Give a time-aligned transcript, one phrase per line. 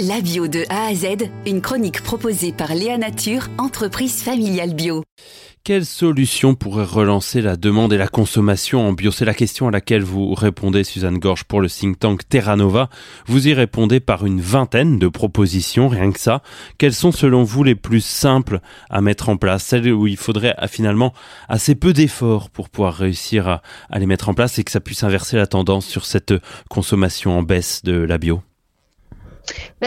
[0.00, 5.04] La bio de A à Z, une chronique proposée par Léa Nature, entreprise familiale bio.
[5.62, 9.12] Quelle solution pourrait relancer la demande et la consommation en bio?
[9.12, 12.90] C'est la question à laquelle vous répondez, Suzanne Gorge, pour le think tank Terra Nova.
[13.26, 16.42] Vous y répondez par une vingtaine de propositions, rien que ça.
[16.76, 18.58] Quelles sont selon vous les plus simples
[18.90, 19.62] à mettre en place?
[19.62, 21.12] Celles où il faudrait ah, finalement
[21.48, 24.80] assez peu d'efforts pour pouvoir réussir à, à les mettre en place et que ça
[24.80, 26.34] puisse inverser la tendance sur cette
[26.68, 28.42] consommation en baisse de la bio?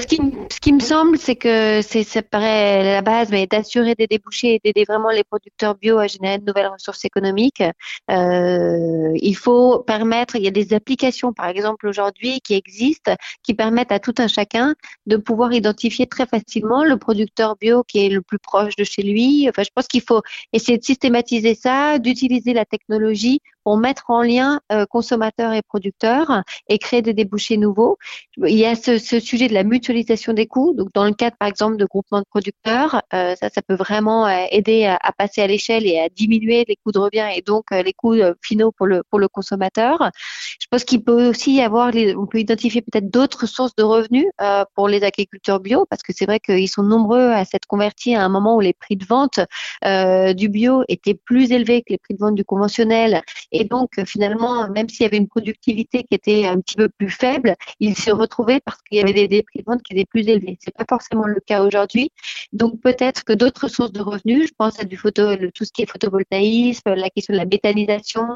[0.00, 4.54] Ce, qui, me semble, c'est que c'est, ça paraît la base, mais d'assurer des débouchés
[4.54, 7.62] et d'aider vraiment les producteurs bio à générer de nouvelles ressources économiques.
[8.10, 13.54] Euh, il faut permettre, il y a des applications, par exemple, aujourd'hui, qui existent, qui
[13.54, 14.74] permettent à tout un chacun
[15.06, 19.02] de pouvoir identifier très facilement le producteur bio qui est le plus proche de chez
[19.02, 19.46] lui.
[19.48, 24.22] Enfin, je pense qu'il faut essayer de systématiser ça, d'utiliser la technologie pour mettre en
[24.22, 27.98] lien euh, consommateurs et producteurs et créer des débouchés nouveaux.
[28.36, 30.72] Il y a ce, ce sujet de la mutualisation des coûts.
[30.74, 34.26] Donc, dans le cadre, par exemple, de groupements de producteurs, euh, ça, ça peut vraiment
[34.26, 37.42] euh, aider à, à passer à l'échelle et à diminuer les coûts de revient et
[37.42, 40.10] donc les coûts finaux pour le pour le consommateur.
[40.60, 44.26] Je pense qu'il peut aussi y avoir, on peut identifier peut-être d'autres sources de revenus
[44.74, 48.24] pour les agriculteurs bio, parce que c'est vrai qu'ils sont nombreux à s'être convertis à
[48.24, 49.40] un moment où les prix de vente
[50.36, 54.68] du bio étaient plus élevés que les prix de vente du conventionnel et donc, finalement,
[54.68, 58.10] même s'il y avait une productivité qui était un petit peu plus faible, ils se
[58.10, 60.58] retrouvaient parce qu'il y avait des, prix de vente qui étaient plus élevés.
[60.60, 62.10] C'est pas forcément le cas aujourd'hui.
[62.52, 65.90] Donc, peut-être que d'autres sources de revenus, je pense à du tout ce qui est
[65.90, 68.26] photovoltaïsme, la question de la méthanisation,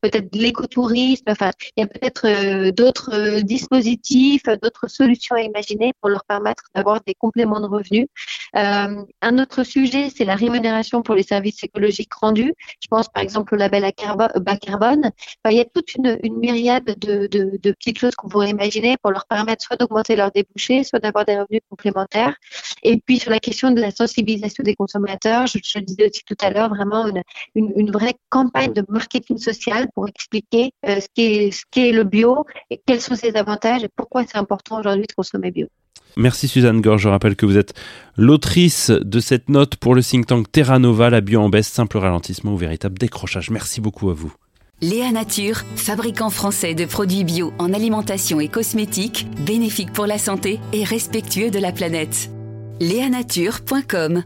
[0.00, 1.24] peut-être de l'écotourisme.
[1.28, 6.24] Enfin, il y a peut-être euh, d'autres euh, dispositifs, d'autres solutions à imaginer pour leur
[6.24, 8.06] permettre d'avoir des compléments de revenus.
[8.56, 12.54] Euh, un autre sujet, c'est la rémunération pour les services écologiques rendus.
[12.80, 15.10] Je pense par exemple au label à bas carbone.
[15.48, 19.64] il y a toute une, myriade de, petites choses qu'on pourrait imaginer pour leur permettre
[19.64, 22.34] soit d'augmenter leurs débouchés, soit d'avoir des revenus complémentaires.
[22.82, 26.36] Et puis sur la question de la sensibilisation des consommateurs, je, le disais aussi tout
[26.40, 27.06] à l'heure, vraiment
[27.54, 32.44] une, vraie campagne de marketing social pour expliquer euh, ce qu'est ce qu'est le bio
[32.70, 35.68] et quels sont ses avantages et pourquoi c'est important aujourd'hui de consommer bio.
[36.16, 37.02] Merci Suzanne Gorge.
[37.02, 37.74] Je rappelle que vous êtes
[38.16, 41.98] l'autrice de cette note pour le think tank Terra Nova, la bio en baisse, simple
[41.98, 43.50] ralentissement ou véritable décrochage.
[43.50, 44.32] Merci beaucoup à vous.
[44.82, 50.58] Léa Nature, fabricant français de produits bio en alimentation et cosmétiques, bénéfique pour la santé
[50.72, 52.30] et respectueux de la planète.
[52.80, 54.24] Léanature.com